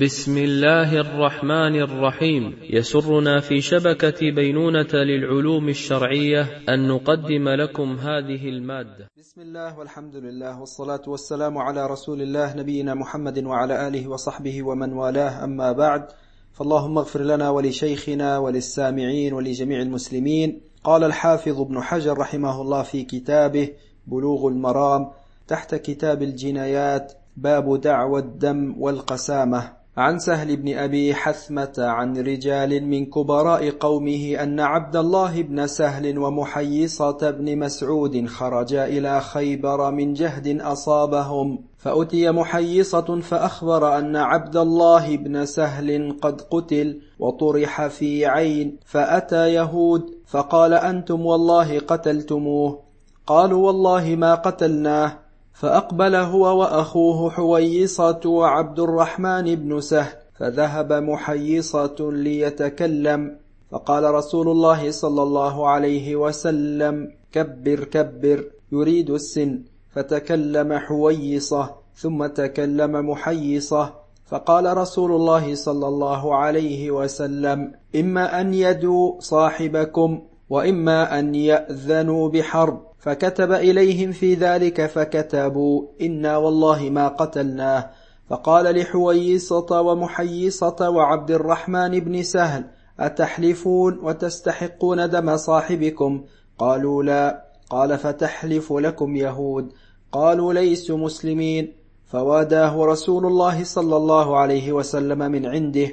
[0.00, 2.56] بسم الله الرحمن الرحيم.
[2.70, 9.08] يسرنا في شبكة بينونة للعلوم الشرعية أن نقدم لكم هذه المادة.
[9.18, 14.92] بسم الله والحمد لله والصلاة والسلام على رسول الله نبينا محمد وعلى آله وصحبه ومن
[14.92, 15.44] والاه.
[15.44, 16.06] أما بعد
[16.52, 20.60] فاللهم اغفر لنا ولشيخنا وللسامعين ولجميع المسلمين.
[20.84, 23.68] قال الحافظ ابن حجر رحمه الله في كتابه
[24.06, 25.10] بلوغ المرام
[25.48, 29.75] تحت كتاب الجنايات باب دعوى الدم والقسامة.
[29.96, 36.18] عن سهل بن أبي حثمة عن رجال من كبراء قومه أن عبد الله بن سهل
[36.18, 45.16] ومحيصة بن مسعود خرجا إلى خيبر من جهد أصابهم فأتي محيصة فأخبر أن عبد الله
[45.16, 52.80] بن سهل قد قتل وطرح في عين فأتى يهود فقال أنتم والله قتلتموه
[53.26, 55.25] قالوا والله ما قتلناه
[55.60, 63.36] فأقبل هو وأخوه حويصة وعبد الرحمن بن سهل فذهب محيصة ليتكلم
[63.70, 69.62] فقال رسول الله صلى الله عليه وسلم كبر كبر يريد السن.
[69.94, 73.92] فتكلم حويصة ثم تكلم محيصة
[74.26, 82.80] فقال رسول الله صلى الله عليه وسلم إما أن يدوا صاحبكم وإما أن يأذنوا بحرب.
[83.06, 87.90] فكتب إليهم في ذلك فكتبوا إنا والله ما قتلناه.
[88.30, 92.64] فقال لحويصة ومحيصة وعبد الرحمن بن سهل
[93.00, 96.24] أتحلفون وتستحقون دم صاحبكم؟
[96.58, 97.46] قالوا لا.
[97.70, 99.72] قال فتحلف لكم يهود.
[100.12, 101.72] قالوا ليسوا مسلمين.
[102.06, 105.88] فواداه رسول الله صلى الله عليه وسلم من عنده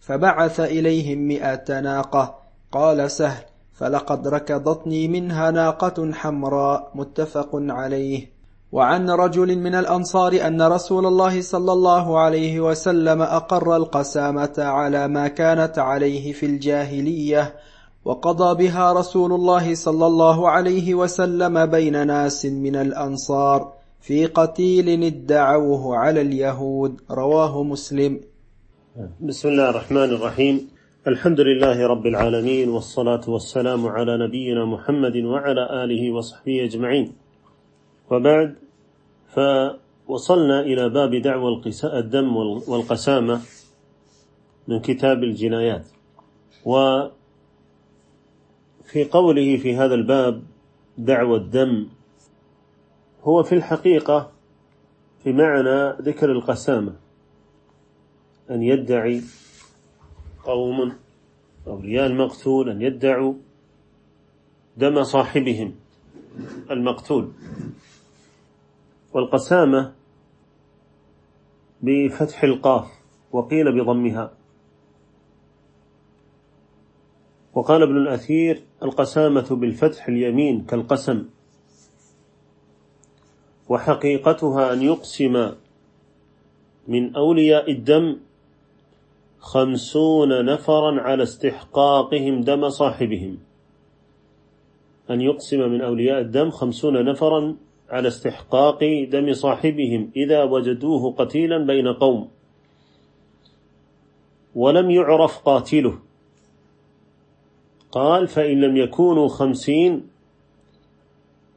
[0.00, 2.38] فبعث إليهم مئة ناقة.
[2.72, 3.47] قال سهل
[3.78, 8.20] فلقد ركضتني منها ناقة حمراء متفق عليه.
[8.72, 15.28] وعن رجل من الأنصار أن رسول الله صلى الله عليه وسلم أقر القسامة على ما
[15.28, 17.54] كانت عليه في الجاهلية
[18.04, 25.96] وقضى بها رسول الله صلى الله عليه وسلم بين ناس من الأنصار في قتيل ادعوه
[25.96, 27.00] على اليهود.
[27.10, 28.20] رواه مسلم.
[29.20, 30.77] بسم الله الرحمن الرحيم.
[31.08, 37.12] الحمد لله رب العالمين والصلاة والسلام على نبينا محمد وعلى آله وصحبه أجمعين.
[38.10, 38.54] وبعد
[39.34, 42.36] فوصلنا إلى باب دعوى الدم
[42.68, 43.40] والقسامة
[44.68, 45.86] من كتاب الجنايات.
[46.64, 47.10] وفي
[49.10, 50.42] قوله في هذا الباب
[50.98, 51.88] دعوى الدم
[53.22, 54.30] هو في الحقيقة
[55.24, 56.92] في معنى ذكر القسامة
[58.50, 59.22] أن يدعي
[60.44, 60.92] قوم
[61.66, 63.34] أولياء المقتول أن يدعوا
[64.76, 65.74] دم صاحبهم
[66.70, 67.32] المقتول.
[69.12, 69.92] والقسامة
[71.82, 72.86] بفتح القاف
[73.32, 74.32] وقيل بضمها.
[77.54, 81.24] وقال ابن الأثير القسامة بالفتح اليمين كالقسم.
[83.68, 85.52] وحقيقتها أن يقسم
[86.88, 88.16] من أولياء الدم
[89.40, 93.38] خمسون نفرا على استحقاقهم دم صاحبهم.
[95.10, 97.56] أن يقسم من أولياء الدم خمسون نفرا
[97.90, 98.78] على استحقاق
[99.12, 102.28] دم صاحبهم إذا وجدوه قتيلا بين قوم.
[104.54, 105.98] ولم يعرف قاتله.
[107.92, 110.08] قال فإن لم يكونوا خمسين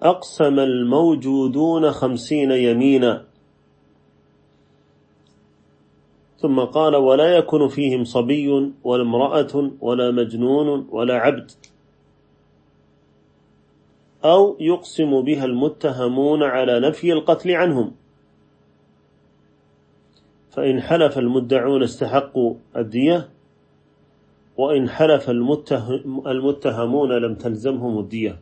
[0.04, 3.31] أقسم الموجودون خمسين يمينا.
[6.42, 11.52] ثم قال ولا يكون فيهم صبي ولا امرأة ولا مجنون ولا عبد.
[14.26, 17.92] أو يقسم بها المتهمون على نفي القتل عنهم.
[20.52, 23.30] فإن حلف المدعون استحقوا الدية
[24.58, 25.30] وإن حلف
[26.28, 28.40] المتهمون لم تلزمهم الدية.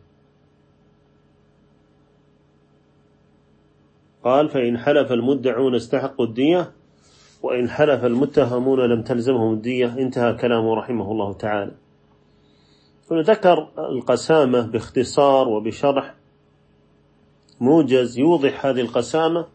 [4.24, 6.72] قال فإن حلف المدعون استحقوا الدية
[7.42, 11.72] وإن حلف المتهمون لم تلزمهم الدية انتهى كلامه رحمه الله تعالى.
[13.12, 16.14] ذكر القسامة باختصار وبشرح.
[17.60, 19.46] موجز يوضح هذه القسامة.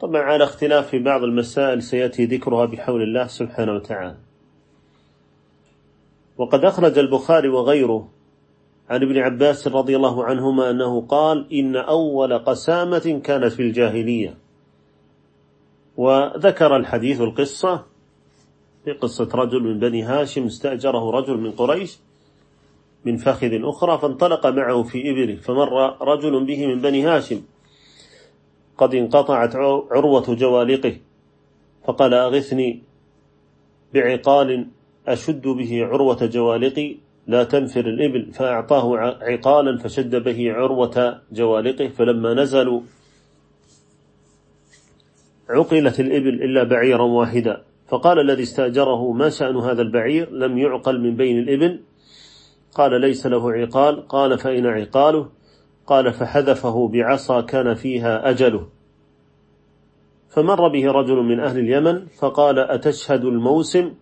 [0.00, 4.16] طبعا على اختلاف في بعض المسائل سيأتي ذكرها بحول الله سبحانه وتعالى.
[6.38, 8.08] وقد أخرج البخاري وغيره
[8.90, 14.49] عن ابن عباس رضي الله عنهما أنه قال إن أول قسامة كانت في الجاهلية.
[16.00, 17.84] وذكر الحديث القصة
[18.84, 21.98] في قصة رجل من بني هاشم استأجره رجل من قريش
[23.04, 27.42] من فخذ أخرى فانطلق معه في إبله فمر رجل به من بني هاشم.
[28.78, 29.56] قد انقطعت
[29.90, 30.96] عروة جوالقه
[31.84, 32.82] فقال أغثني
[33.94, 34.66] بعقال
[35.08, 38.32] أشد به عروة جوالقي لا تنفر الإبل.
[38.32, 42.80] فأعطاه عقالا فشد به عروة جوالقه فلما نزلوا
[45.50, 47.62] عقلت الإبل إلا بعيرا واحدا.
[47.88, 51.80] فقال الذي استأجره ما شأن هذا البعير؟ لم يعقل من بين الإبل.
[52.74, 54.08] قال ليس له عقال.
[54.08, 55.28] قال فإن عقاله؟
[55.86, 58.66] قال فحذفه بعصا كان فيها أجله.
[60.28, 63.92] فمر به رجل من أهل اليمن فقال أتشهد الموسم؟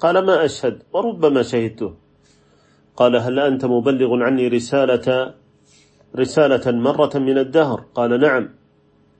[0.00, 1.94] قال ما أشهد وربما شهدته.
[2.96, 5.34] قال هل أنت مبلغ عني رسالة
[6.16, 8.57] رسالة مرة من الدهر؟ قال نعم.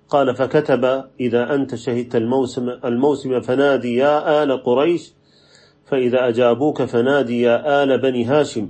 [0.08, 5.12] قال فكتب إذا أنت شهدت الموسم, الموسم فنادي يا آل قريش
[5.86, 8.68] فإذا أجابوك فنادي يا آل بني هاشم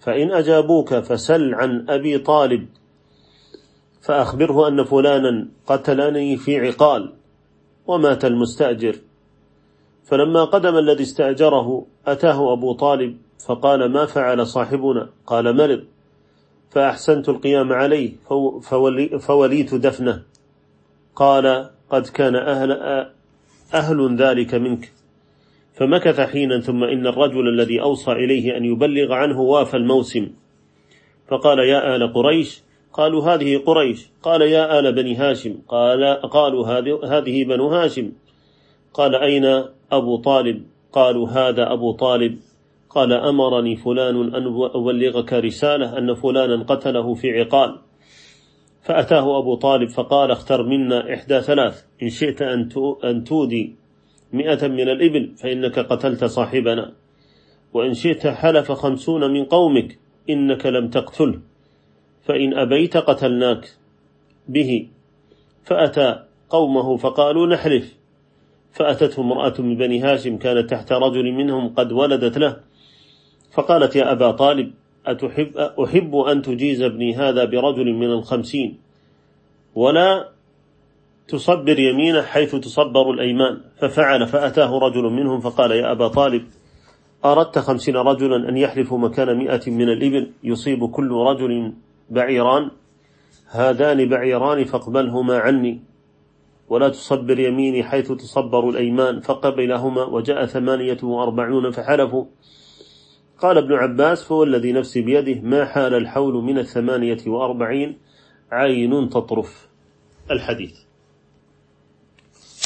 [0.00, 2.66] فإن أجابوك فسل عن أبي طالب
[4.00, 7.12] فأخبره أن فلانا قتلني في عقال
[7.86, 8.96] ومات المستأجر.
[10.04, 15.84] فلما قدم الذي استأجره أتاه أبو طالب فقال ما فعل صاحبنا؟ قال مرض
[16.70, 18.12] فأحسنت القيام عليه
[18.62, 20.22] فولي فوليت دفنه.
[21.16, 22.72] قال قد كان أهل,
[23.74, 24.92] أهل ذلك منك.
[25.74, 30.28] فمكث حينا ثم إن الرجل الذي أوصى إليه أن يبلغ عنه وافى الموسم.
[31.28, 32.62] فقال يا آل قريش؟
[32.92, 34.10] قالوا هذه قريش.
[34.22, 35.58] قال يا آل بني هاشم.
[35.68, 36.66] قال قالوا
[37.18, 38.12] هذه بنو هاشم.
[38.94, 39.44] قال أين
[39.92, 40.62] أبو طالب؟
[40.92, 42.38] قالوا هذا أبو طالب.
[42.90, 44.44] قال أمرني فلان أن
[44.74, 47.78] أبلغك رسالة أن فلانا قتله في عقال.
[48.82, 52.42] فأتاه أبو طالب فقال اختر منا إحدى ثلاث إن شئت
[53.04, 53.76] أن تودي
[54.32, 56.92] مئة من الإبل فإنك قتلت صاحبنا.
[57.72, 59.98] وإن شئت حلف خمسون من قومك
[60.30, 61.40] إنك لم تقتله
[62.22, 63.68] فإن أبيت قتلناك
[64.48, 64.88] به.
[65.64, 67.96] فأتى قومه فقالوا نحلف.
[68.72, 72.56] فأتته امرأة من بني هاشم كانت تحت رجل منهم قد ولدت له
[73.52, 74.72] فقالت يا أبا طالب
[75.06, 78.78] أتحب أحب أن تجيز ابني هذا برجل من الخمسين.
[79.74, 80.28] ولا
[81.28, 83.60] تصبر يمينه حيث تصبر الأيمان.
[83.78, 86.44] ففعل فأتاه رجل منهم فقال يا أبا طالب
[87.24, 91.72] أردت خمسين رجلا أن يحلفوا مكان مئة من الإبل؟ يصيب كل رجل
[92.10, 92.70] بعيران.
[93.50, 95.80] هذان بعيران فاقبلهما عني.
[96.68, 99.20] ولا تصبر يميني حيث تصبر الأيمان.
[99.20, 102.24] فقبلهما وجاء ثمانية وأربعون فحلفوا.
[103.42, 107.98] قال ابن عباس فهو الذي نفسي بيده ما حال الحول من الثمانية وأربعين
[108.52, 109.68] عين تطرف.
[110.30, 110.78] الحديث.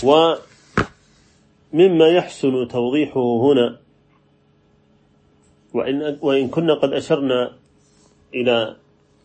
[0.05, 0.39] ومما
[2.09, 3.81] يحسن توضيحه هنا
[5.75, 7.57] وإن, وإن كنا قد أشرنا
[8.35, 8.77] إلى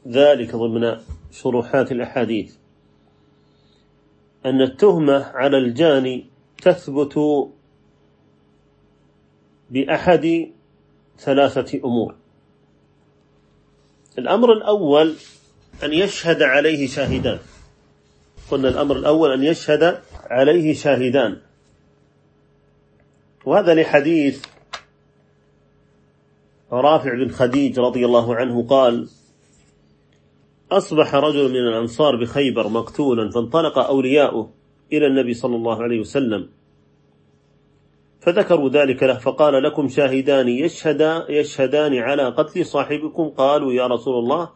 [0.07, 0.97] ذلك ضمن
[1.31, 2.55] شروحات الأحاديث
[4.45, 6.25] أن التهمة على الجاني
[6.61, 7.19] تثبت
[9.69, 10.51] بأحد
[11.21, 12.15] ثلاثة أمور.
[14.17, 15.15] الأمر الأول
[15.83, 17.39] أن يشهد عليه شاهدان.
[18.51, 21.37] قلنا الأمر الأول أن يشهد عليه شاهدان.
[23.45, 24.45] وهذا لحديث
[26.71, 29.07] رافع بن خديج رضي الله عنه قال
[30.71, 34.49] أصبح رجل من الأنصار بخيبر مقتولا فانطلق أولياؤه
[34.93, 36.49] إلى النبي صلى الله عليه وسلم.
[38.21, 44.49] فذكروا ذلك له فقال لكم شاهدان يشهدا يشهدان على قتل صاحبكم قالوا يا رسول الله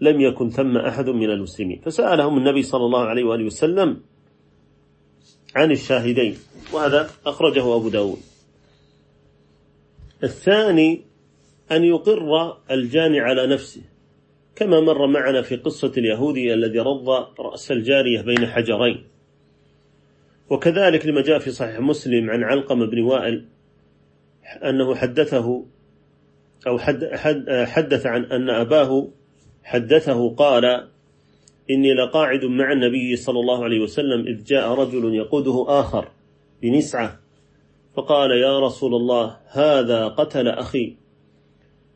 [0.00, 1.80] لم يكن ثم أحد من المسلمين.
[1.84, 4.00] فسألهم النبي صلى الله عليه وآله وسلم
[5.56, 6.36] عن الشاهدين
[6.72, 8.18] وهذا أخرجه أبو داود.
[10.24, 11.04] الثاني
[11.72, 13.82] أن يقر الجاني على نفسه
[14.56, 17.08] كما مر معنا في قصة اليهودي الذي رض
[17.40, 19.17] رأس الجارية بين حجرين.
[20.50, 23.44] وكذلك لما جاء في صحيح مسلم عن علقم بن وائل
[24.64, 25.64] أنه حدثه
[26.66, 26.78] أو
[27.66, 29.08] حدث عن أن أباه
[29.62, 30.64] حدثه قال
[31.70, 36.08] إني لقاعد مع النبي صلى الله عليه وسلم إذ جاء رجل يقوده آخر
[36.62, 37.18] بنسعة
[37.94, 40.96] فقال يا رسول الله هذا قتل أخي.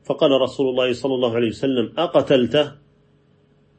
[0.04, 2.72] فقال رسول الله صلى الله عليه وسلم أقتلته؟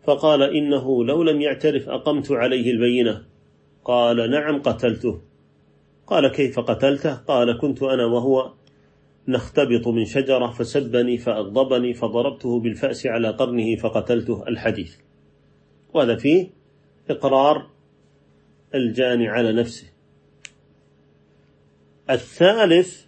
[0.03, 3.25] فقال إنه لو لم يعترف أقمت عليه البينة.
[3.85, 5.21] قال نعم قتلته.
[6.07, 8.53] قال كيف قتلته؟ قال كنت أنا وهو
[9.27, 14.95] نختبط من شجرة فسبني فأغضبني فضربته بالفأس على قرنه فقتلته الحديث.
[15.93, 16.49] وهذا فيه
[17.09, 17.69] إقرار
[18.75, 19.87] الجاني على نفسه.
[22.09, 23.05] الثالث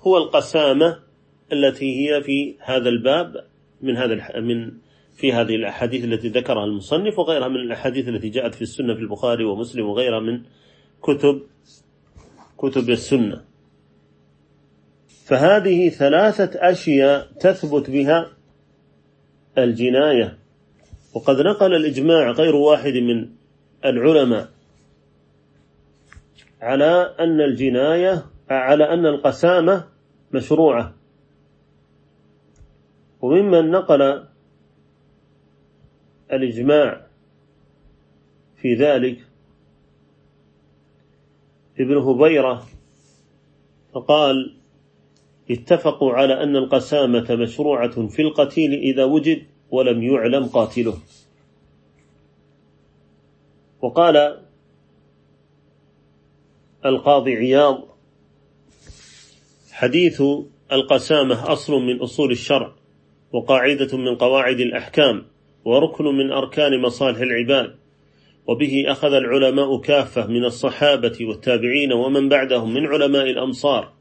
[0.00, 0.98] هو القسامة
[1.52, 3.44] التي هي في هذا الباب
[3.82, 4.72] من هذا من
[5.20, 9.44] في هذه الأحاديث التي ذكرها المصنف وغيرها من الأحاديث التي جاءت في السنة في البخاري
[9.44, 10.42] ومسلم وغيرها من
[11.02, 11.42] كتب
[12.58, 13.44] كتب السنة.
[15.24, 18.30] فهذه ثلاثة أشياء تثبت بها
[19.58, 20.38] الجناية.
[21.14, 23.28] وقد نقل الإجماع غير واحد من
[23.84, 24.48] العلماء
[26.62, 29.84] على أن الجناية على أن القسامة
[30.32, 30.94] مشروعة.
[33.20, 34.29] وممن نقل
[36.32, 37.06] الإجماع
[38.62, 39.18] في ذلك
[41.80, 42.66] ابن هبيرة
[43.92, 44.54] فقال
[45.50, 50.98] اتفقوا على أن القسامة مشروعة في القتيل إذا وجد ولم يعلم قاتله.
[53.80, 54.40] وقال
[56.84, 57.84] القاضي عياض
[59.70, 60.22] حديث
[60.72, 62.72] القسامة أصل من أصول الشرع
[63.32, 65.26] وقاعدة من قواعد الأحكام.
[65.64, 67.74] وركن من أركان مصالح العباد
[68.46, 73.92] وبه أخذ العلماء كافة من الصحابة والتابعين ومن بعدهم من علماء الأمصار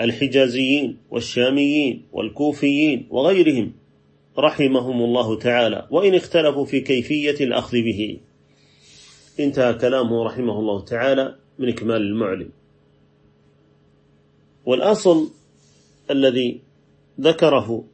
[0.00, 3.72] الحجازيين والشاميين والكوفيين وغيرهم
[4.38, 8.18] رحمهم الله تعالى وإن اختلفوا في كيفية الأخذ به.
[9.40, 12.50] انتهى كلامه رحمه الله تعالى من إكمال المعلم.
[14.66, 15.30] والأصل
[16.10, 16.60] الذي
[17.20, 17.84] ذكره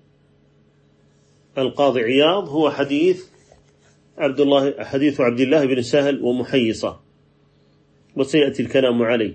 [1.58, 3.24] القاضي عياض هو حديث
[4.18, 7.00] عبد الله حديث عبد الله بن سهل ومحيصة.
[8.16, 9.34] وسيأتي الكلام عليه.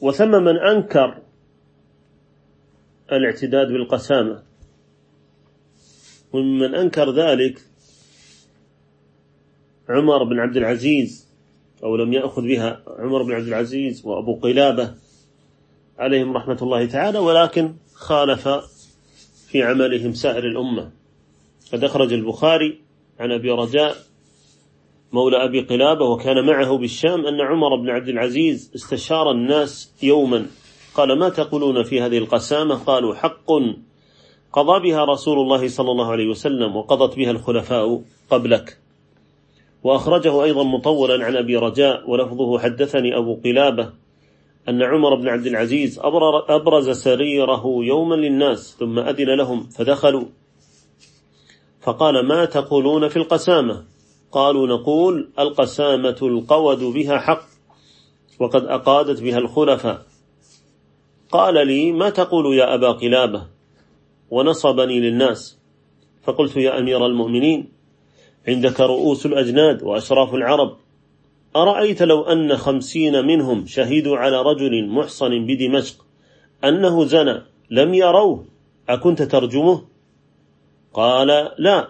[0.00, 1.18] وثم من أنكر
[3.12, 4.42] الاعتداد بالقسامة.
[6.32, 7.60] ومن أنكر ذلك
[9.88, 11.28] عمر بن عبد العزيز
[11.82, 14.94] أو لم يأخذ بها عمر بن عبد العزيز وأبو قلابة
[15.98, 18.48] عليهم رحمة الله تعالى ولكن خالف
[19.54, 20.90] في عملهم سائر الأمة.
[21.72, 22.80] قد أخرج البخاري
[23.20, 23.96] عن أبي رجاء
[25.12, 30.46] مولى أبي قلابة وكان معه بالشام أن عمر بن عبد العزيز استشار الناس يوما.
[30.94, 33.46] قال ما تقولون في هذه القسامة؟ قالوا حق
[34.52, 38.78] قضى بها رسول الله صلى الله عليه وسلم وقضت بها الخلفاء قبلك.
[39.82, 43.92] وأخرجه أيضا مطولا عن أبي رجاء ولفظه حدثني أبو قلابة
[44.68, 46.00] أن عمر بن عبد العزيز
[46.48, 50.24] أبرز سريره يوما للناس ثم أذن لهم فدخلوا.
[51.80, 53.84] فقال ما تقولون في القسامة؟
[54.32, 57.42] قالوا نقول القسامة القود بها حق
[58.40, 60.06] وقد أقادت بها الخلفاء.
[61.30, 63.46] قال لي ما تقول يا أبا قلابة؟
[64.30, 65.58] ونصبني للناس.
[66.22, 67.68] فقلت يا أمير المؤمنين
[68.48, 70.76] عندك رؤوس الأجناد وأشراف العرب
[71.56, 76.04] أرأيت لو أن خمسين منهم شهدوا على رجل محصن بدمشق
[76.64, 78.44] أنه زنى لم يروه
[78.88, 79.82] أكنت ترجمه؟
[80.94, 81.88] قال لا.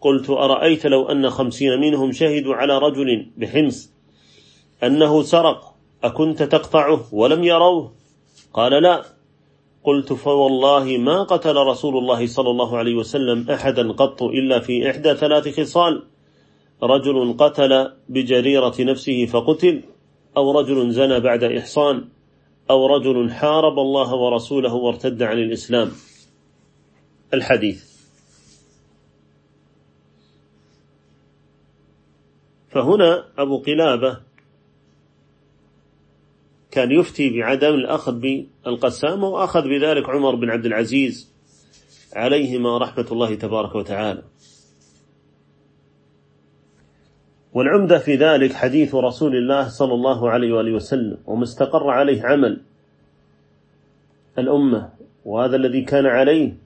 [0.00, 3.90] قلت أرأيت لو أن خمسين منهم شهدوا على رجل بحمص
[4.84, 7.92] أنه سرق أكنت تقطعه ولم يروه؟
[8.54, 9.02] قال لا.
[9.84, 15.14] قلت فوالله ما قتل رسول الله صلى الله عليه وسلم أحدا قط إلا في إحدى
[15.14, 16.02] ثلاث خصال.
[16.82, 19.82] رجل قتل بجريرة نفسه فقتل
[20.36, 22.08] أو رجل زنى بعد إحصان
[22.70, 25.90] أو رجل حارب الله ورسوله وارتد عن الإسلام.
[27.34, 27.96] الحديث.
[32.68, 34.20] فهنا أبو قلابة
[36.70, 41.32] كان يفتي بعدم الأخذ بالقسامة وأخذ بذلك عمر بن عبد العزيز
[42.12, 44.22] عليهما رحمة الله تبارك وتعالى.
[47.56, 52.60] والعمدة في ذلك حديث رسول الله صلى الله عليه وآله وسلم وما استقر عليه عمل
[54.38, 54.90] الأمة
[55.24, 56.56] وهذا الذي كان عليه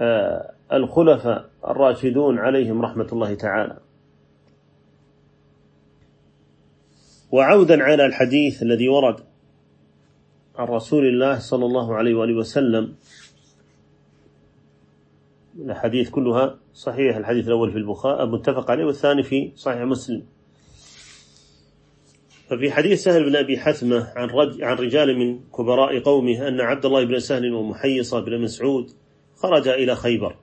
[0.00, 3.76] آه، الخلفاء الراشدون عليهم رحمة الله تعالى.
[7.32, 9.20] وعودا على الحديث الذي ورد
[10.58, 12.94] عن رسول الله صلى الله عليه وآله وسلم
[15.58, 20.22] الحديث كلها صحيح الحديث الأول في البخاري متفق عليه والثاني في صحيح مسلم.
[22.48, 24.30] ففي حديث سهل بن أبي حثمة عن,
[24.62, 28.90] عن رجال من كبراء قومه أن عبد الله بن سهل ومحيصة بن مسعود
[29.36, 30.36] خرج إلى خيبر.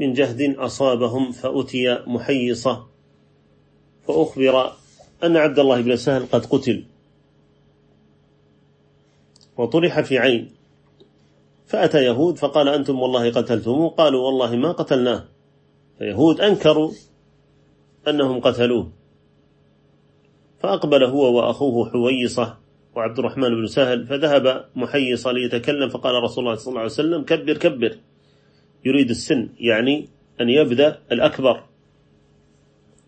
[0.00, 2.86] من جهد أصابهم فأتي محيصة
[4.08, 4.72] فأخبر
[5.24, 6.84] أن عبد الله بن سهل قد قتل.
[9.56, 10.55] وطرح في عين
[11.66, 13.90] فأتى يهود فقال أنتم والله قتلتموه.
[13.90, 15.24] قالوا والله ما قتلناه.
[15.98, 16.92] فيهود أنكروا
[18.08, 18.92] أنهم قتلوه.
[20.58, 22.56] فأقبل هو وأخوه حويصة
[22.94, 27.56] وعبد الرحمن بن سهل فذهب محيصة ليتكلم فقال رسول الله صلى الله عليه وسلم كبر
[27.56, 27.96] كبر.
[28.84, 30.08] يريد السن يعني
[30.40, 31.62] أن يبدأ الأكبر.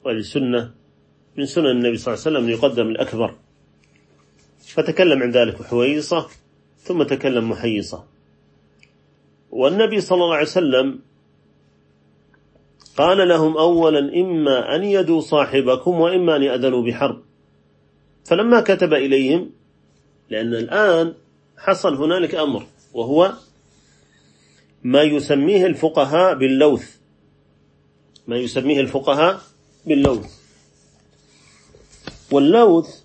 [0.05, 0.75] وهذه سنة
[1.37, 3.35] من سنن النبي صلى الله عليه وسلم يقدم الأكبر.
[4.59, 6.27] فتكلم عن ذلك حويصة
[6.79, 8.18] ثم تكلم محيصة.
[9.51, 10.99] والنبي صلى الله عليه وسلم
[12.97, 17.23] قال لهم أولا إما أن يدوا صاحبكم وإما أن يأذنوا بحرب.
[18.25, 19.51] فلما كتب إليهم
[20.31, 21.15] لأن الآن
[21.57, 23.33] حصل هنالك أمر وهو
[24.83, 26.97] ما يسميه الفقهاء باللوث.
[28.27, 29.41] ما يسميه الفقهاء
[29.87, 30.39] باللوث.
[32.31, 32.98] واللوث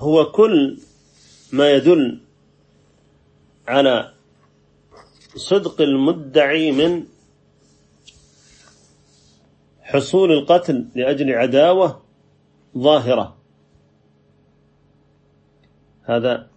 [0.00, 0.78] هو كل
[1.52, 2.20] ما يدل
[3.68, 4.12] على
[5.36, 7.04] صدق المدعي من
[9.80, 12.02] حصول القتل لأجل عداوة
[12.78, 13.36] ظاهرة.
[16.02, 16.50] هذا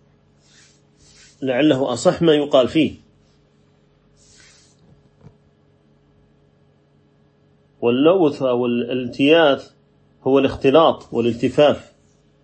[1.41, 2.95] لعله أصح ما يقال فيه.
[7.81, 9.71] واللوث أو الالتياث
[10.23, 11.88] هو الاختلاط والالتفاف.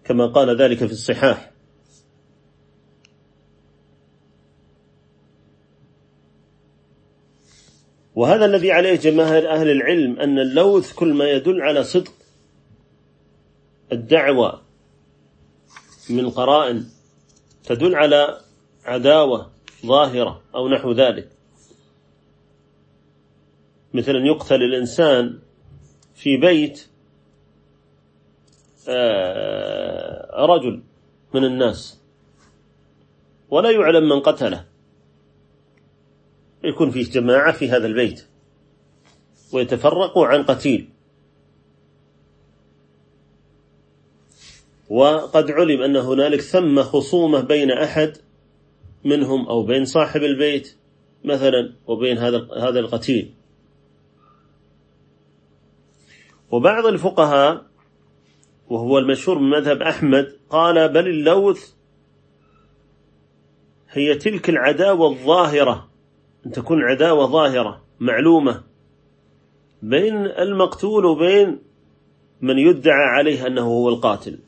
[0.06, 1.52] كما قال ذلك في الصحاح.
[8.16, 12.14] وهذا الذي عليه جماهير أهل العلم أن اللوث كل ما يدل على صدق
[13.92, 14.62] الدعوة
[16.10, 16.86] من قرائن
[17.64, 18.42] تدل على
[18.86, 19.52] عداوة
[19.86, 21.30] ظاهرة أو نحو ذلك.
[23.94, 25.40] مثل أن يقتل الإنسان
[26.16, 26.88] في بيت
[30.46, 30.84] رجل
[31.34, 32.02] من الناس.
[33.50, 34.66] ولا يعلم من قتله.
[36.64, 38.28] يكون فيه جماعة في هذا البيت.
[39.54, 40.90] ويتفرقوا عن قتيل.
[44.90, 48.18] وقد علم أن هنالك ثم خصومة بين أحد
[49.06, 50.76] منهم أو بين صاحب البيت
[51.24, 53.34] مثلا وبين هذا هذا القتيل.
[56.52, 57.66] وبعض الفقهاء
[58.70, 61.74] وهو المشهور من مذهب أحمد قال بل اللوث
[63.90, 65.90] هي تلك العداوة الظاهرة.
[66.46, 68.64] أن تكون عداوة ظاهرة معلومة.
[69.82, 71.60] بين المقتول وبين
[72.42, 74.40] من يدعى عليه أنه هو القاتل.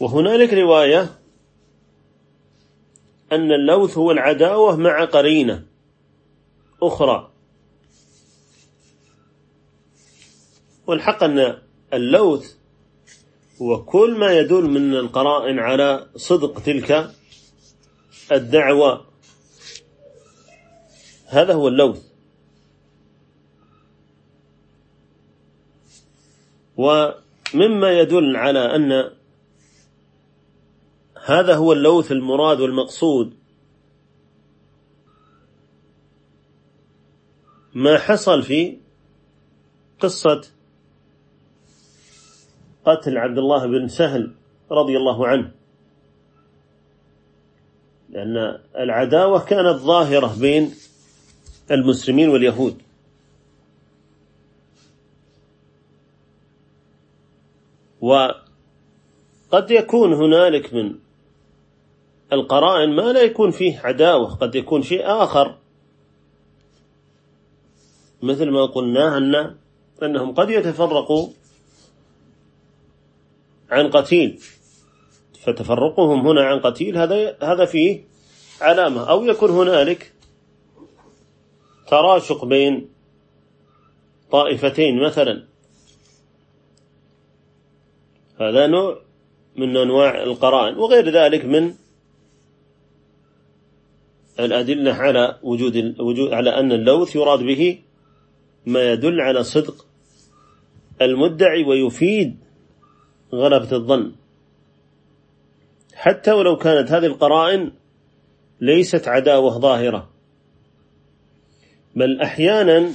[0.00, 1.18] وهنالك رواية
[3.32, 5.64] أن اللوث هو العداوة مع قرينة
[6.82, 7.35] أخرى.
[10.86, 11.58] والحق أن
[11.94, 12.54] اللوث
[13.62, 17.10] هو كل ما يدل من القرائن على صدق تلك
[18.32, 19.06] الدعوة.
[21.26, 22.06] هذا هو اللوث.
[26.76, 29.10] ومما يدل على أن
[31.24, 33.34] هذا هو اللوث المراد والمقصود.
[37.74, 38.78] ما حصل في
[40.00, 40.55] قصة
[42.86, 44.34] قتل عبد الله بن سهل
[44.70, 45.52] رضي الله عنه.
[48.10, 50.74] لأن العداوة كانت ظاهرة بين
[51.70, 52.82] المسلمين واليهود.
[58.00, 60.94] وقد يكون هنالك من
[62.32, 65.58] القرائن ما لا يكون فيه عداوة قد يكون شيء آخر.
[68.22, 69.56] مثل ما قلنا أن
[70.02, 71.28] أنهم قد يتفرقوا
[73.70, 74.40] عن قتيل.
[75.40, 78.04] فتفرقهم هنا عن قتيل هذا هذا فيه
[78.60, 79.10] علامة.
[79.10, 80.12] أو يكون هنالك
[81.88, 82.88] تراشق بين
[84.30, 85.44] طائفتين مثلا.
[88.40, 89.00] هذا نوع
[89.56, 91.74] من أنواع القرائن وغير ذلك من
[94.40, 97.78] الأدلة على وجود وجود على أن اللوث يراد به
[98.66, 99.86] ما يدل على صدق
[101.02, 102.36] المدعي ويفيد
[103.32, 104.12] غلبة الظن.
[105.94, 107.72] حتى ولو كانت هذه القرائن
[108.60, 110.10] ليست عداوة ظاهرة.
[111.96, 112.90] بل أحيانا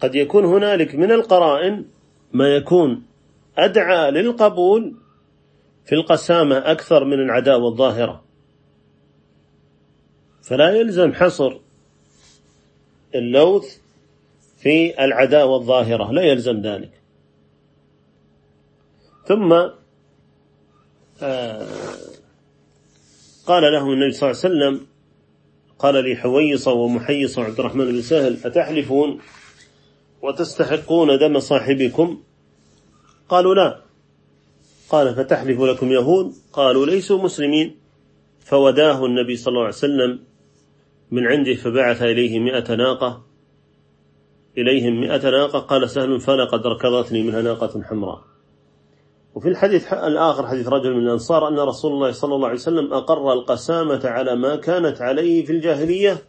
[0.00, 1.84] قد يكون هنالك من القرائن
[2.32, 3.02] ما يكون
[3.58, 4.94] أدعى للقبول
[5.84, 8.24] في القسامة أكثر من العداوة الظاهرة.
[10.42, 11.58] فلا يلزم حصر
[13.14, 13.78] اللوث
[14.58, 17.03] في العداوة الظاهرة لا يلزم ذلك.
[19.26, 19.52] ثم
[21.22, 21.66] آه،
[23.46, 24.86] قال له النبي صلى الله عليه وسلم
[25.78, 29.20] قال لي حويصة ومحيصة عبد الرحمن بن سهل أتحلفون
[30.22, 32.22] وتستحقون دم صاحبكم؟
[33.28, 33.80] قالوا لا.
[34.88, 37.76] قال فتحلف لكم يهود؟ قالوا ليسوا مسلمين.
[38.40, 40.20] فوداه النبي صلى الله عليه وسلم
[41.10, 43.24] من عنده فبعث إليه مئة ناقة.
[44.58, 48.33] إليهم مئة ناقة قال سهل فلقد ركضتني منها ناقة حمراء.
[49.34, 53.32] وفي الحديث الآخر حديث رجل من الأنصار أن رسول الله صلى الله عليه وسلم أقر
[53.32, 56.22] القسامة على ما كانت عليه في الجاهلية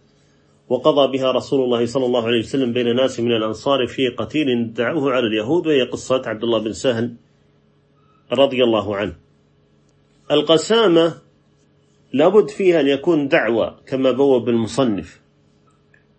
[0.70, 5.12] وقضى بها رسول الله صلى الله عليه وسلم بين ناس من الأنصار في قتيل دعوه
[5.12, 7.15] على اليهود وهي قصة عبد الله بن سهل
[8.32, 9.15] رضي الله عنه.
[10.32, 11.13] القسامة
[12.13, 15.22] لابد فيها أن يكون دعوة كما بوب المصنف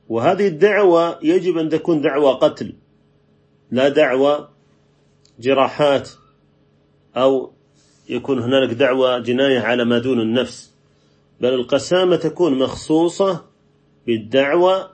[0.08, 2.74] وهذه الدعوة يجب أن تكون دعوة قتل
[3.70, 4.48] لا دعوة
[5.40, 6.10] جراحات.
[7.16, 7.52] أو
[8.08, 10.72] يكون هنالك دعوة جناية على ما دون النفس.
[11.40, 13.44] بل القسامة تكون مخصوصة
[14.06, 14.90] بالدعوة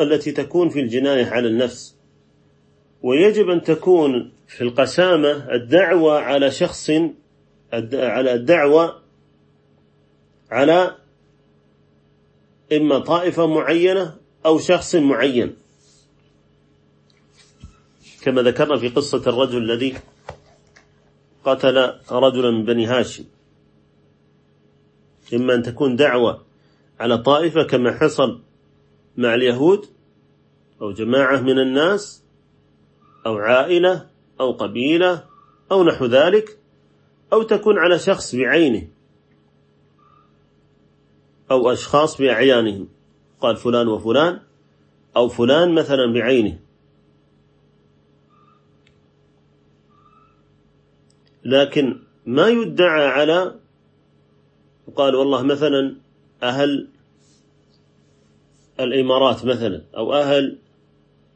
[0.00, 1.96] التي تكون في الجناية على النفس.
[3.02, 6.90] ويجب أن تكون في القسامة الدعوة على شخص
[7.92, 9.00] على الدعوة
[10.50, 10.96] على
[12.72, 15.56] إما طائفة معينة أو شخص معين.
[18.22, 19.94] كما ذكرنا في قصة الرجل الذي
[21.44, 23.24] قتل رجلا من بني هاشم.
[25.34, 26.42] إما أن تكون دعوة
[27.00, 28.40] على طائفة كما حصل
[29.16, 29.86] مع اليهود
[30.82, 32.22] أو جماعة من الناس
[33.26, 34.06] أو عائلة
[34.40, 35.24] أو قبيلة
[35.72, 36.58] أو نحو ذلك
[37.32, 38.88] أو تكون على شخص بعينه
[41.50, 42.88] أو أشخاص بأعيانهم
[43.40, 44.40] قال فلان وفلان
[45.16, 46.58] أو فلان مثلا بعينه.
[51.44, 53.54] لكن ما يدعى على
[54.96, 55.96] قال والله مثلا
[56.42, 56.88] أهل
[58.80, 60.58] الإمارات مثلا أو أهل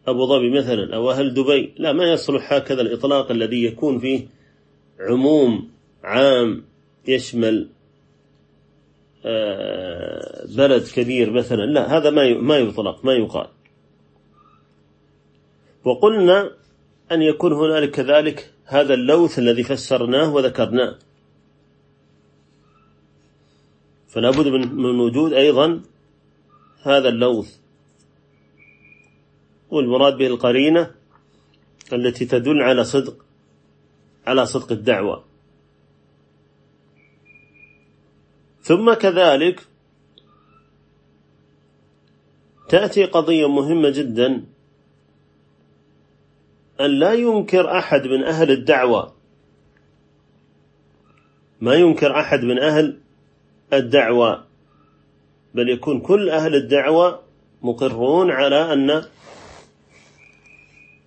[0.07, 4.27] أبو ظبي مثلا أو أهل دبي لا ما يصلح هكذا الإطلاق الذي يكون فيه
[5.01, 5.71] عموم
[6.05, 6.65] عام
[7.09, 7.69] يشمل
[9.25, 13.47] آه، بلد كبير مثلا لا هذا ما ما يطلق ما يقال.
[15.85, 16.51] وقلنا
[17.13, 20.99] أن يكون هنالك كذلك هذا اللوث الذي فسرناه وذكرناه.
[24.09, 25.83] فلا بد من وجود أيضا
[26.83, 27.57] هذا اللوث.
[29.71, 30.95] والمراد به القرينة
[31.93, 33.25] التي تدل على صدق
[34.27, 35.25] على صدق الدعوة.
[38.63, 39.67] ثم كذلك
[42.69, 44.45] تأتي قضية مهمة جدا.
[46.81, 49.15] أن لا ينكر أحد من أهل الدعوة.
[51.61, 52.99] ما ينكر أحد من أهل
[53.73, 54.45] الدعوة
[55.55, 57.21] بل يكون كل أهل الدعوة
[57.63, 59.05] مقرون على أن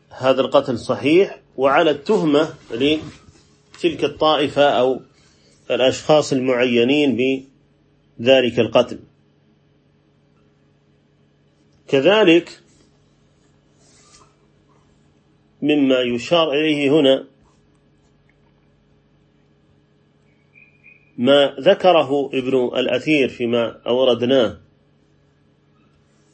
[0.09, 5.01] هذا القتل صحيح وعلى التهمة لتلك الطائفة أو
[5.71, 7.15] الأشخاص المعينين
[8.19, 8.99] بذلك القتل.
[11.87, 12.59] كذلك
[15.61, 17.27] مما يشار إليه هنا.
[21.17, 24.57] ما ذكره ابن الأثير فيما أوردناه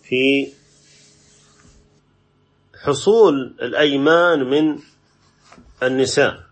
[0.04, 0.48] في
[2.84, 4.80] حصول الأيمان من
[5.84, 6.48] النساء.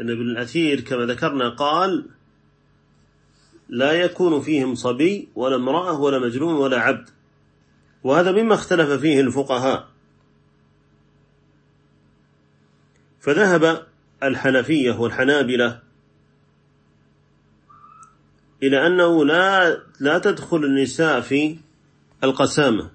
[0.00, 2.06] أن ابن الأثير كما ذكرنا قال
[3.68, 7.10] لا يكون فيهم صبي ولا امرأة ولا مجنون ولا عبد.
[8.04, 9.88] وهذا مما اختلف فيه الفقهاء.
[13.20, 13.86] فذهب
[14.22, 15.80] الحنفية والحنابلة
[18.62, 21.58] إلى أنه لا لا تدخل النساء في
[22.24, 22.90] القسامة.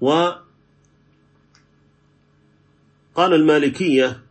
[0.00, 0.44] وقال
[3.18, 4.22] المالكية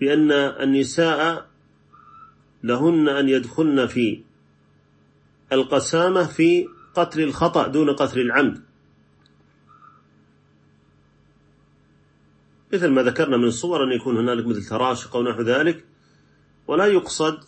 [0.00, 1.48] بأن النساء
[2.62, 4.22] لهن أن يدخلن في
[5.52, 8.67] القسامة في قتل الخطأ دون قتل العمد.
[12.72, 15.84] مثل ما ذكرنا من الصور أن يكون هنالك مثل تراشق أو نحو ذلك
[16.66, 17.38] ولا يقصد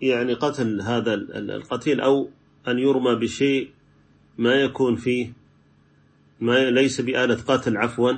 [0.00, 2.30] يعني قتل هذا القتيل أو
[2.68, 3.70] أن يرمى بشيء
[4.38, 5.32] ما يكون فيه
[6.40, 8.12] ما ليس بآلة قتل عفوا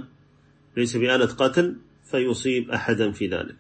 [0.77, 3.57] ليس بآلة قتل فيصيب أحدا في ذلك.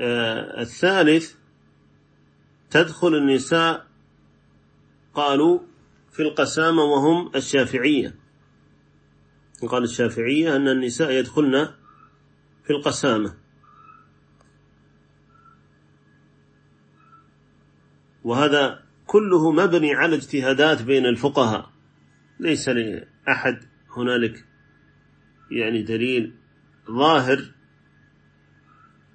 [0.00, 1.34] آه الثالث
[2.70, 3.86] تدخل النساء
[5.14, 5.60] قالوا
[6.12, 8.23] في القسامة وهم الشافعية.
[9.62, 11.68] قال الشافعية أن النساء يدخلن
[12.64, 13.34] في القسامة.
[18.24, 21.70] وهذا كله مبني على اجتهادات بين الفقهاء.
[22.40, 23.64] ليس لأحد
[23.96, 24.44] هنالك
[25.50, 26.34] يعني دليل
[26.90, 27.54] ظاهر.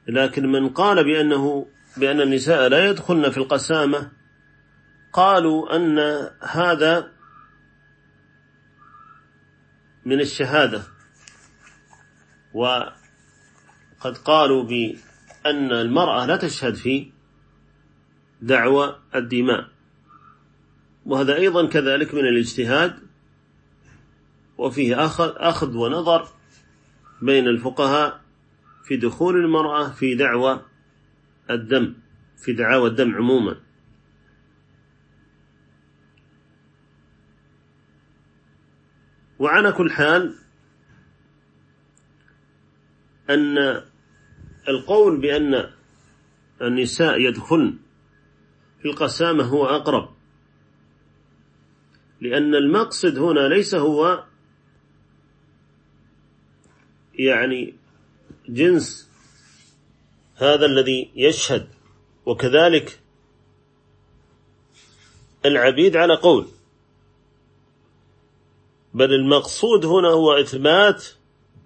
[0.07, 4.11] لكن من قال بأنه بأن النساء لا يدخلن في القسامة
[5.13, 5.99] قالوا أن
[6.41, 7.11] هذا
[10.05, 10.83] من الشهادة.
[12.53, 17.11] وقد قالوا بأن المرأة لا تشهد في
[18.41, 19.69] دعوى الدماء.
[21.05, 22.99] وهذا أيضا كذلك من الاجتهاد.
[24.57, 26.27] وفيه أخذ, ونظر
[27.21, 28.21] بين الفقهاء
[28.83, 30.65] في دخول المرأة في دعوى
[31.49, 31.95] الدم
[32.37, 33.68] في دعاوى الدم عموما.
[39.39, 40.35] وعلى كل حال
[43.29, 43.57] أن
[44.67, 45.69] القول بأن
[46.61, 47.79] النساء يدخلن
[48.81, 50.09] في القسامة هو أقرب
[52.21, 54.23] لأن المقصد هنا ليس هو
[57.13, 57.75] يعني
[58.49, 59.09] جنس
[60.35, 61.69] هذا الذي يشهد
[62.25, 62.99] وكذلك
[65.45, 66.47] العبيد على قول.
[68.93, 71.05] بل المقصود هنا هو إثبات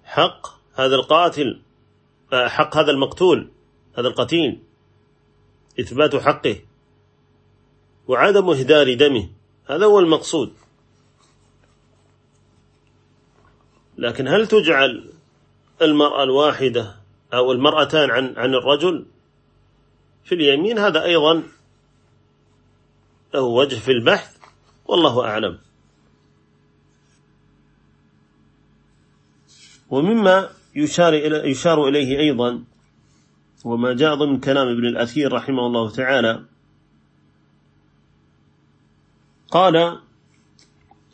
[0.03, 1.62] حق هذا القاتل
[2.33, 3.51] حق هذا المقتول
[3.97, 4.59] هذا القتيل.
[5.79, 6.59] إثبات حقه
[8.07, 9.29] وعدم إهدار دمه.
[9.65, 10.53] هذا هو المقصود.
[13.97, 15.09] لكن هل تجعل
[15.81, 16.95] المرأة الواحدة
[17.33, 19.05] أو المرأتان عن عن الرجل؟
[20.23, 21.43] في اليمين هذا أيضا
[23.33, 24.38] له وجه في البحث
[24.86, 25.59] والله أعلم.
[29.93, 32.63] ومما يشار, إلى يشار إليه أيضا
[33.65, 36.45] وما جاء ضمن كلام ابن الأثير رحمه الله تعالى.
[39.51, 39.99] قال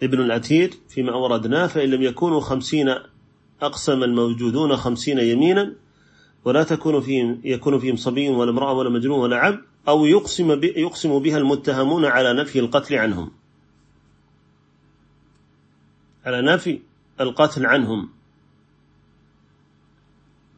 [0.04, 2.96] ابن الأثير فيما أوردناه فإن لم يكونوا خمسين
[3.62, 5.74] أقسم الموجودون خمسين يمينا
[6.46, 11.20] ولا تكون فيهم يكون فيهم صبي ولا امرأة ولا مجنون ولا عبد أو يقسم يقسم
[11.20, 13.32] بها المتهمون على نفي القتل عنهم.
[16.26, 16.80] على نفي
[17.20, 18.19] القتل عنهم.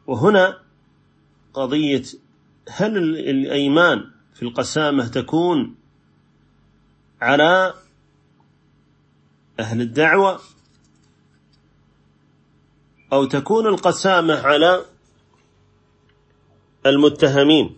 [0.06, 0.58] وهنا
[1.54, 2.02] قضية
[2.68, 5.74] هل الأيمان في القسامة تكون
[7.20, 7.74] على
[9.60, 10.40] أهل الدعوة
[13.12, 14.84] أو تكون القسامة على
[16.86, 17.76] المتهمين؟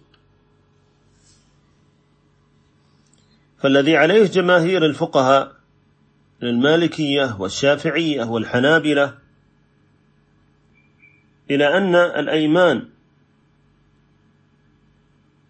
[3.58, 5.56] فالذي عليه جماهير الفقهاء
[6.42, 9.18] المالكية والشافعية والحنابلة
[11.50, 12.88] إلى أن الأيمان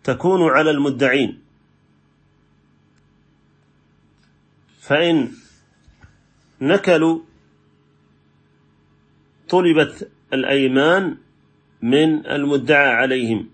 [0.04, 1.42] تكون على المدعين.
[4.80, 5.32] فإن
[6.60, 7.20] نكلوا
[9.48, 11.16] طلبت الأيمان
[11.82, 13.50] من المدعى عليهم.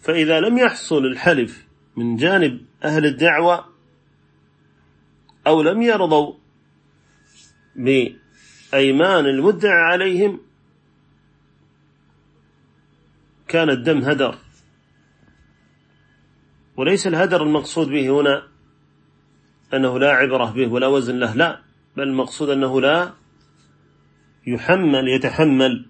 [0.00, 3.68] فإذا لم يحصل الحلف من جانب أهل الدعوة
[5.46, 6.34] أو لم يرضوا
[8.72, 10.40] بأيمان المدعى عليهم.
[13.48, 14.38] كان الدم هدر.
[16.76, 18.42] وليس الهدر المقصود به هنا
[19.74, 21.60] أنه لا عبرة به ولا وزن له لا
[21.96, 23.12] بل المقصود أنه لا
[24.46, 25.86] يحمل يتحمل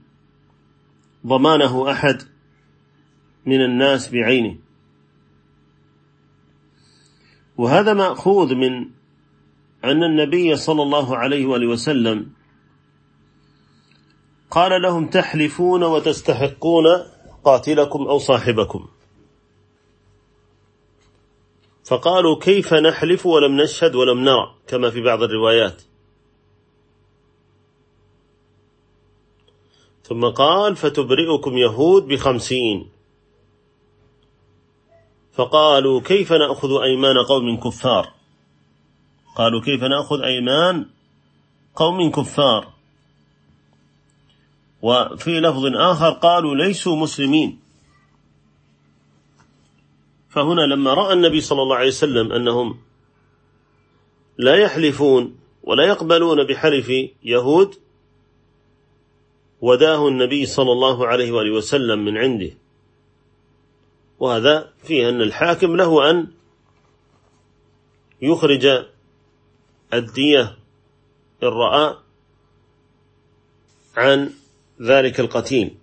[1.26, 2.22] ضمانه أحد
[3.46, 4.58] من الناس بعينه.
[7.56, 8.90] وهذا مأخوذ من
[9.84, 12.36] أن النبي صلى الله عليه وآله وسلم
[14.50, 16.85] قال لهم تحلفون وتستحقون
[17.44, 18.88] قاتلكم أو صاحبكم.
[21.85, 25.82] فقالوا كيف نحلف ولم نشهد ولم نرى كما في بعض الروايات.
[30.02, 32.90] ثم قال فتبرئكم يهود بخمسين.
[35.32, 38.12] فقالوا كيف نأخذ أيمان قوم كفار؟
[39.37, 40.87] قالوا كيف نأخذ أيمان
[41.74, 42.75] قوم كفار؟
[44.87, 47.59] وفي لفظ آخر قالوا ليسوا مسلمين.
[50.29, 52.79] فهنا لما رأى النبي صلى الله عليه وسلم أنهم
[54.38, 57.75] لا يحلفون ولا يقبلون بحلف يهود
[59.61, 62.51] وداه النبي صلى الله عليه وآله وسلم من عنده.
[64.18, 66.33] وهذا فيه أن الحاكم له أن
[68.22, 68.87] يخرج
[69.94, 70.57] الدية
[71.42, 71.96] إن رأى
[73.96, 74.31] عن
[74.82, 75.76] ذلك القتيل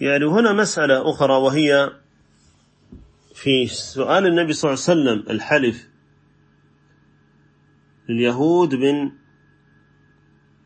[0.00, 1.92] يعني هنا مسألة أخرى وهي
[3.34, 5.88] في سؤال النبي صلى الله عليه وسلم الحلف
[8.08, 9.10] لليهود من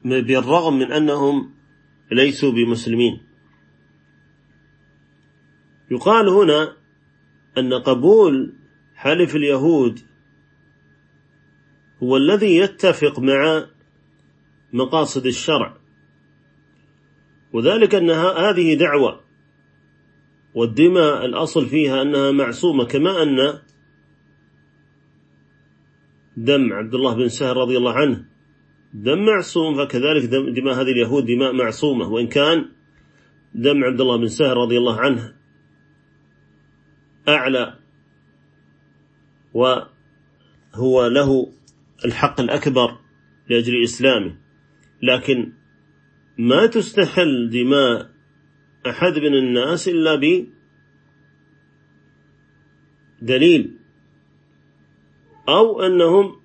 [0.05, 1.55] بالرغم من أنهم
[2.12, 3.21] ليسوا بمسلمين.
[5.90, 6.77] يقال هنا
[7.59, 8.57] أن قبول
[8.95, 10.01] حلف اليهود
[12.03, 13.66] هو الذي يتفق مع
[14.73, 15.77] مقاصد الشرع.
[17.53, 19.21] وذلك أن هذه دعوة.
[20.55, 23.59] والدماء الأصل فيها أنها معصومة كما أن
[26.37, 28.25] دم عبد الله بن سهل رضي الله عنه
[28.95, 32.09] دم معصوم فكذلك دماء هذه اليهود دماء معصومة.
[32.09, 32.69] وإن كان
[33.55, 35.35] دم عبد الله بن سهل رضي الله عنه
[37.29, 37.79] أعلى
[39.55, 41.53] وهو له
[42.05, 42.99] الحق الأكبر
[43.49, 44.46] لأجل إسلامه.
[45.03, 45.53] لكن
[46.39, 48.11] ما تستحل دماء
[48.87, 50.21] أحد من الناس إلا
[53.23, 53.79] بدليل
[55.49, 56.41] أو أنهم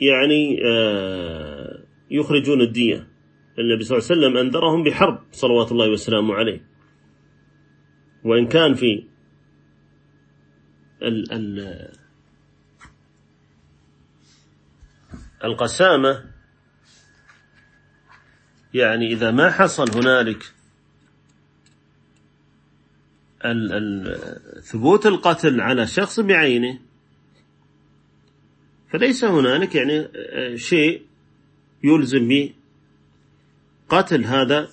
[0.00, 3.08] يعني آه، يخرجون الدية.
[3.58, 6.66] النبي صلى الله عليه وسلم أنذرهم بحرب صلوات الله وسلامه عليه.
[8.24, 9.06] وإن كان في
[11.02, 11.92] ال ال
[15.44, 16.35] القسامة
[18.74, 20.52] يعني إذا ما حصل هنالك
[24.62, 26.78] ثبوت القتل على شخص بعينه
[28.90, 30.08] فليس هنالك يعني
[30.58, 31.02] شيء
[31.84, 32.52] يلزم به
[33.88, 34.68] قتل هذا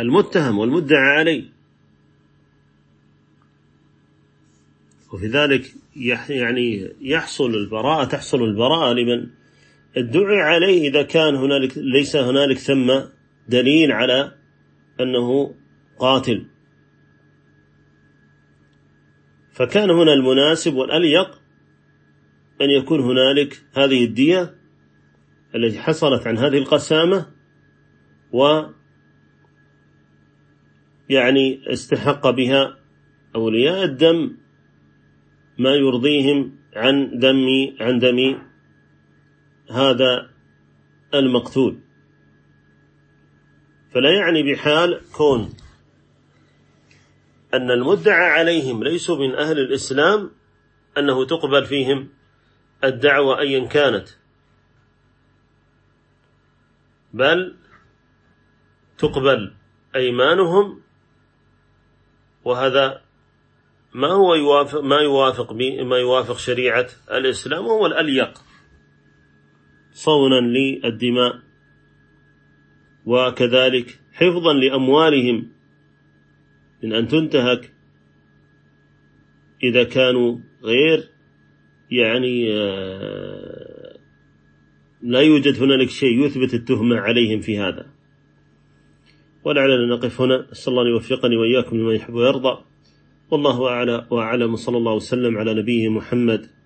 [0.00, 1.44] المتهم والمدعى عليه.
[5.12, 5.74] وفي ذلك
[6.28, 9.30] يعني يحصل البراءة تحصل البراءة لمن
[9.96, 13.00] ادعي عليه إذا كان هنالك ليس هنالك ثم
[13.48, 14.34] دليل على
[15.00, 15.54] أنه
[15.98, 16.46] قاتل.
[19.52, 21.40] فكان هنا المناسب والأليق
[22.60, 24.54] أن يكون هنالك هذه الدية
[25.54, 27.26] التي حصلت عن هذه القسامة
[28.32, 28.62] و
[31.08, 32.78] يعني استحق بها
[33.34, 34.36] أولياء الدم
[35.58, 37.46] ما يرضيهم عن دم
[37.80, 38.38] عن دم
[39.70, 40.30] هذا
[41.14, 41.80] المقتول.
[43.94, 45.54] فلا يعني بحال كون
[47.54, 50.30] أن المدعى عليهم ليسوا من أهل الإسلام
[50.98, 52.08] أنه تقبل فيهم
[52.84, 54.08] الدعوة أيا كانت.
[57.12, 57.56] بل
[58.98, 59.54] تقبل
[59.96, 60.80] أيمانهم
[62.44, 63.02] وهذا
[63.94, 65.52] ما هو يوافق ما يوافق
[65.82, 68.47] ما يوافق شريعة الإسلام وهو الأليق.
[69.92, 71.48] صونا للدماء
[73.06, 75.48] وكذلك حفظا لأموالهم.
[76.82, 77.72] من أن تنتهك
[79.62, 81.08] إذا كانوا غير
[81.90, 83.98] يعني آه،
[85.02, 87.86] لا يوجد هنالك شيء يثبت التهمة عليهم في هذا.
[89.44, 90.52] ولعلنا نقف هنا.
[90.52, 92.64] أسأل الله أن يوفقني وإياكم لما يحب ويرضى.
[93.30, 94.56] والله أعلى وأعلم.
[94.56, 96.57] صلى الله وسلم على نبيه محمد.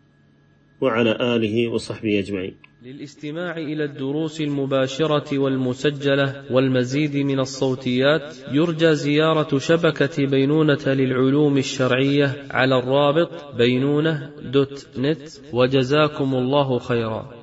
[0.82, 2.54] وعلى آله وصحبه أجمعين.
[2.82, 12.78] للاستماع إلى الدروس المباشرة والمسجلة والمزيد من الصوتيات يرجى زيارة شبكة بينونة للعلوم الشرعية على
[12.78, 17.41] الرابط بينونة دوت نت وجزاكم الله خيرا.